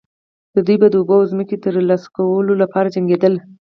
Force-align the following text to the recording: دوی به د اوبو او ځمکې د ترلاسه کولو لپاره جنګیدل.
دوی 0.65 0.77
به 0.81 0.87
د 0.91 0.95
اوبو 0.99 1.13
او 1.21 1.29
ځمکې 1.31 1.55
د 1.57 1.61
ترلاسه 1.63 2.07
کولو 2.15 2.53
لپاره 2.61 2.93
جنګیدل. 2.95 3.33